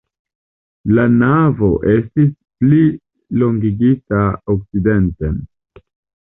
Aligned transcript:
La 0.99 1.03
navo 1.17 1.69
estis 1.95 2.31
plilongigita 2.63 4.23
okcidenten. 4.55 5.39